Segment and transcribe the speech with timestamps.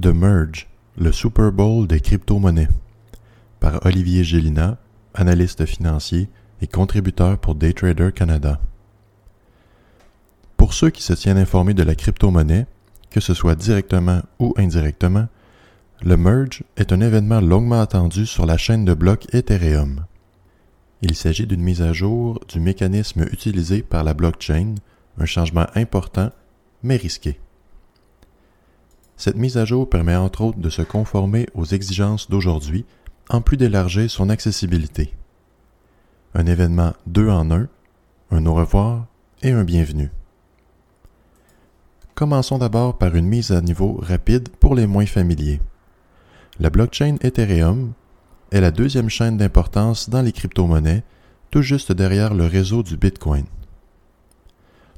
[0.00, 2.70] The Merge, le Super Bowl des crypto-monnaies,
[3.60, 4.78] par Olivier Gélina,
[5.12, 6.30] analyste financier
[6.62, 8.58] et contributeur pour Daytrader Canada.
[10.56, 12.66] Pour ceux qui se tiennent informés de la crypto-monnaie,
[13.10, 15.28] que ce soit directement ou indirectement,
[16.02, 20.06] le merge est un événement longuement attendu sur la chaîne de blocs Ethereum.
[21.02, 24.76] Il s'agit d'une mise à jour du mécanisme utilisé par la blockchain,
[25.18, 26.30] un changement important
[26.82, 27.38] mais risqué.
[29.22, 32.84] Cette mise à jour permet entre autres de se conformer aux exigences d'aujourd'hui,
[33.28, 35.14] en plus d'élargir son accessibilité.
[36.34, 37.68] Un événement deux en un,
[38.32, 39.06] un au revoir
[39.42, 40.10] et un bienvenue.
[42.16, 45.60] Commençons d'abord par une mise à niveau rapide pour les moins familiers.
[46.58, 47.92] La blockchain Ethereum
[48.50, 51.04] est la deuxième chaîne d'importance dans les crypto-monnaies,
[51.52, 53.44] tout juste derrière le réseau du Bitcoin.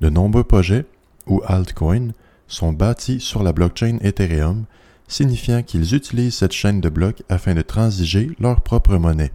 [0.00, 0.86] De nombreux projets,
[1.26, 2.12] ou altcoins,
[2.52, 4.66] sont bâtis sur la blockchain Ethereum,
[5.08, 9.32] signifiant qu'ils utilisent cette chaîne de blocs afin de transiger leur propre monnaie.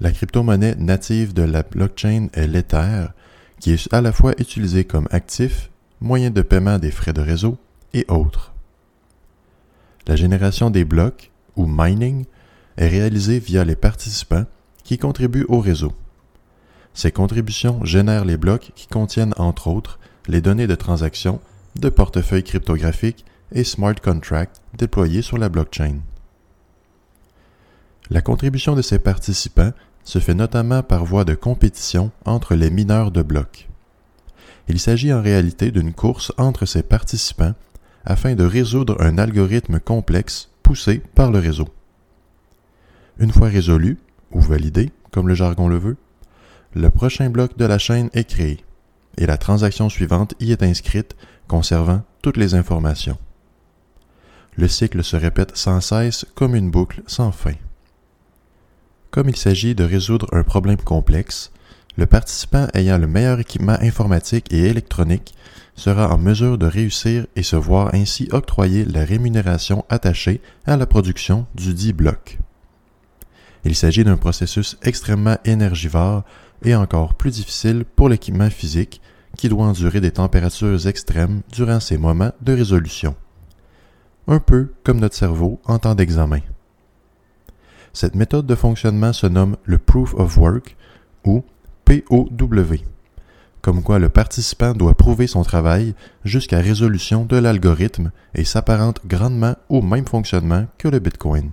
[0.00, 3.06] La crypto-monnaie native de la blockchain est l'Ether,
[3.60, 7.58] qui est à la fois utilisée comme actif, moyen de paiement des frais de réseau
[7.94, 8.52] et autres.
[10.06, 12.24] La génération des blocs, ou mining,
[12.76, 14.46] est réalisée via les participants
[14.82, 15.92] qui contribuent au réseau.
[16.94, 21.40] Ces contributions génèrent les blocs qui contiennent entre autres les données de transaction,
[21.76, 25.96] de portefeuilles cryptographiques et smart contracts déployés sur la blockchain.
[28.10, 29.72] La contribution de ces participants
[30.04, 33.68] se fait notamment par voie de compétition entre les mineurs de blocs.
[34.68, 37.54] Il s'agit en réalité d'une course entre ces participants
[38.04, 41.68] afin de résoudre un algorithme complexe poussé par le réseau.
[43.18, 43.98] Une fois résolu,
[44.32, 45.96] ou validé, comme le jargon le veut,
[46.74, 48.64] le prochain bloc de la chaîne est créé
[49.18, 51.16] et la transaction suivante y est inscrite
[51.48, 53.18] conservant toutes les informations.
[54.56, 57.54] Le cycle se répète sans cesse comme une boucle sans fin.
[59.10, 61.50] Comme il s'agit de résoudre un problème complexe,
[61.96, 65.34] le participant ayant le meilleur équipement informatique et électronique
[65.74, 70.86] sera en mesure de réussir et se voir ainsi octroyer la rémunération attachée à la
[70.86, 72.38] production du dit bloc.
[73.64, 76.24] Il s'agit d'un processus extrêmement énergivore
[76.62, 79.00] et encore plus difficile pour l'équipement physique
[79.36, 83.14] qui doit endurer des températures extrêmes durant ces moments de résolution.
[84.28, 86.40] Un peu comme notre cerveau en temps d'examen.
[87.92, 90.76] Cette méthode de fonctionnement se nomme le Proof of Work
[91.24, 91.42] ou
[91.84, 92.76] POW,
[93.62, 95.94] comme quoi le participant doit prouver son travail
[96.24, 101.50] jusqu'à résolution de l'algorithme et s'apparente grandement au même fonctionnement que le Bitcoin.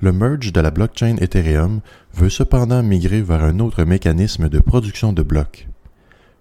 [0.00, 1.80] Le merge de la blockchain Ethereum
[2.14, 5.68] veut cependant migrer vers un autre mécanisme de production de blocs.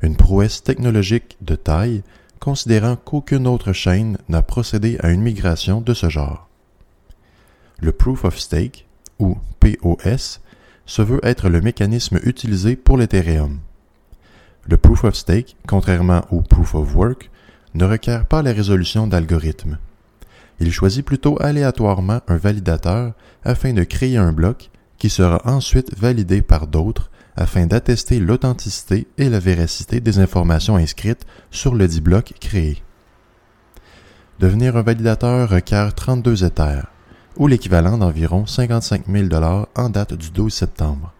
[0.01, 2.03] Une prouesse technologique de taille,
[2.39, 6.47] considérant qu'aucune autre chaîne n'a procédé à une migration de ce genre.
[7.79, 8.85] Le Proof of Stake,
[9.19, 10.41] ou POS,
[10.85, 13.59] se veut être le mécanisme utilisé pour l'Ethereum.
[14.67, 17.29] Le Proof of Stake, contrairement au Proof of Work,
[17.73, 19.77] ne requiert pas la résolution d'algorithmes.
[20.59, 23.13] Il choisit plutôt aléatoirement un validateur
[23.43, 29.29] afin de créer un bloc qui sera ensuite validé par d'autres afin d'attester l'authenticité et
[29.29, 32.81] la véracité des informations inscrites sur le dit bloc créé.
[34.39, 36.87] Devenir un validateur requiert 32 Ethers,
[37.37, 39.27] ou l'équivalent d'environ 55 000
[39.75, 41.13] en date du 12 septembre,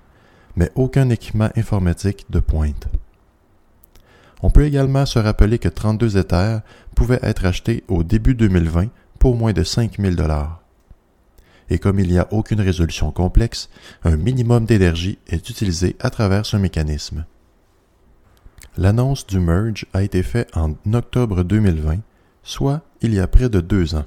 [0.56, 2.88] mais aucun équipement informatique de pointe.
[4.42, 6.62] On peut également se rappeler que 32 Ethers
[6.96, 8.88] pouvaient être achetés au début 2020
[9.20, 10.16] pour moins de 5 000
[11.70, 13.70] Et comme il n'y a aucune résolution complexe,
[14.04, 17.26] un minimum d'énergie est utilisé à travers ce mécanisme.
[18.78, 21.98] L'annonce du merge a été faite en octobre 2020,
[22.44, 24.06] soit il y a près de deux ans.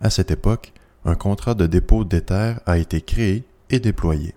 [0.00, 0.72] À cette époque,
[1.04, 4.34] un contrat de dépôt d'Ether a été créé et déployé.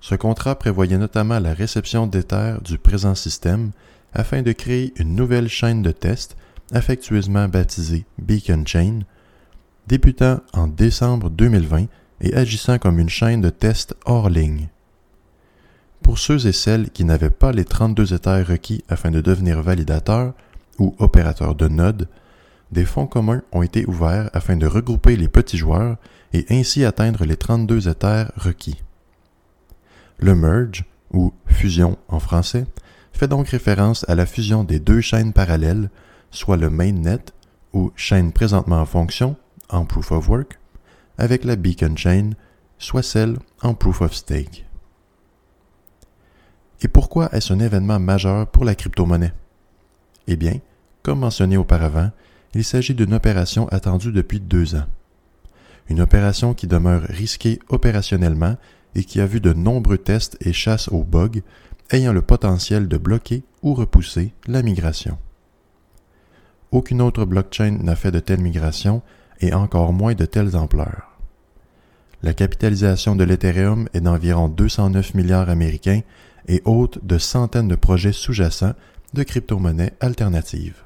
[0.00, 3.72] Ce contrat prévoyait notamment la réception d'Ether du présent système
[4.14, 6.36] afin de créer une nouvelle chaîne de test
[6.72, 9.00] affectueusement baptisée Beacon Chain,
[9.86, 11.86] débutant en décembre 2020
[12.20, 14.68] et agissant comme une chaîne de test hors ligne.
[16.02, 20.34] Pour ceux et celles qui n'avaient pas les 32 états requis afin de devenir validateurs,
[20.78, 22.08] ou opérateurs de nodes,
[22.70, 25.96] des fonds communs ont été ouverts afin de regrouper les petits joueurs
[26.32, 28.82] et ainsi atteindre les 32 Ethers requis.
[30.18, 32.66] Le merge, ou fusion en français,
[33.12, 35.90] fait donc référence à la fusion des deux chaînes parallèles,
[36.30, 37.24] soit le mainnet,
[37.72, 39.36] ou chaîne présentement en fonction,
[39.68, 40.58] en proof of work,
[41.18, 42.30] avec la beacon chain,
[42.78, 44.66] soit celle en proof of stake.
[46.80, 49.32] Et pourquoi est-ce un événement majeur pour la crypto-monnaie?
[50.28, 50.60] Eh bien,
[51.02, 52.10] comme mentionné auparavant,
[52.54, 54.86] il s'agit d'une opération attendue depuis deux ans.
[55.88, 58.56] Une opération qui demeure risquée opérationnellement
[58.94, 61.40] et qui a vu de nombreux tests et chasses aux bugs
[61.90, 65.18] ayant le potentiel de bloquer ou repousser la migration.
[66.70, 69.02] Aucune autre blockchain n'a fait de telles migrations
[69.40, 71.18] et encore moins de telles ampleurs.
[72.22, 76.00] La capitalisation de l'Ethereum est d'environ 209 milliards américains
[76.48, 78.74] et haute de centaines de projets sous-jacents
[79.14, 80.82] de crypto-monnaies alternatives.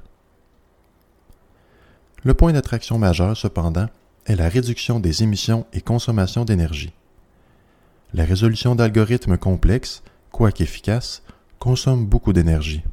[2.23, 3.88] Le point d'attraction majeur, cependant,
[4.26, 6.93] est la réduction des émissions et consommation d'énergie.
[8.14, 11.23] La résolution d'algorithmes complexes, quoique efficaces,
[11.58, 12.85] consomme beaucoup d'énergie.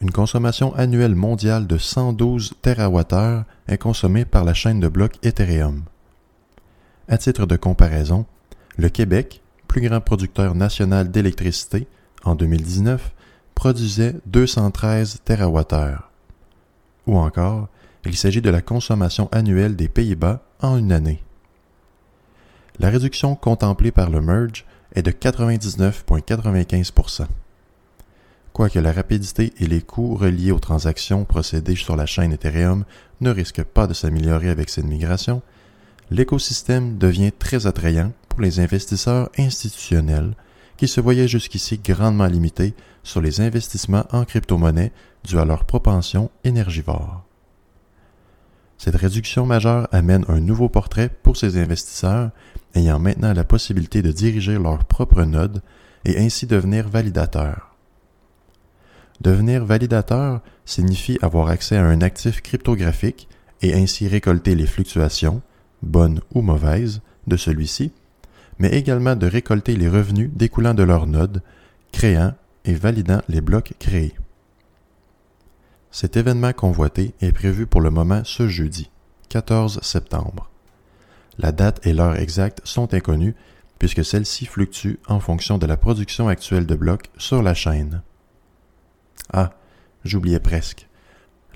[0.00, 5.82] Une consommation annuelle mondiale de 112 TWh est consommée par la chaîne de blocs Ethereum.
[7.06, 8.24] À titre de comparaison,
[8.78, 11.86] le Québec, plus grand producteur national d'électricité,
[12.24, 13.12] en 2019,
[13.54, 15.98] produisait 213 TWh.
[17.06, 17.68] Ou encore,
[18.06, 21.22] il s'agit de la consommation annuelle des Pays-Bas en une année.
[22.78, 24.64] La réduction contemplée par le merge
[24.94, 27.26] est de 99,95
[28.52, 32.84] Quoique la rapidité et les coûts reliés aux transactions procédées sur la chaîne Ethereum
[33.20, 35.40] ne risquent pas de s'améliorer avec cette migration,
[36.10, 40.34] l'écosystème devient très attrayant pour les investisseurs institutionnels
[40.76, 44.92] qui se voyaient jusqu'ici grandement limités sur les investissements en crypto-monnaie
[45.24, 47.22] dû à leur propension énergivore.
[48.78, 52.30] Cette réduction majeure amène un nouveau portrait pour ces investisseurs
[52.74, 55.62] ayant maintenant la possibilité de diriger leur propre node
[56.06, 57.69] et ainsi devenir validateurs.
[59.20, 63.28] Devenir validateur signifie avoir accès à un actif cryptographique
[63.60, 65.42] et ainsi récolter les fluctuations,
[65.82, 67.92] bonnes ou mauvaises, de celui-ci,
[68.58, 71.42] mais également de récolter les revenus découlant de leur node,
[71.92, 72.34] créant
[72.64, 74.14] et validant les blocs créés.
[75.90, 78.90] Cet événement convoité est prévu pour le moment ce jeudi,
[79.28, 80.50] 14 septembre.
[81.38, 83.34] La date et l'heure exacte sont inconnues
[83.78, 88.02] puisque celle-ci fluctue en fonction de la production actuelle de blocs sur la chaîne.
[89.32, 89.50] Ah,
[90.04, 90.88] j'oubliais presque.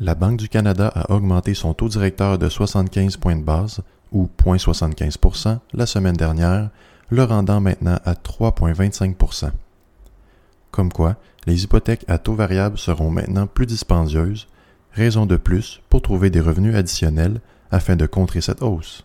[0.01, 3.81] La Banque du Canada a augmenté son taux directeur de 75 points de base,
[4.13, 6.71] ou 0,75% la semaine dernière,
[7.11, 9.51] le rendant maintenant à 3,25%
[10.71, 11.17] Comme quoi,
[11.47, 14.49] les hypothèques à taux variable seront maintenant plus dispendieuses,
[14.93, 17.41] raison de plus pour trouver des revenus additionnels
[17.71, 19.05] afin de contrer cette hausse.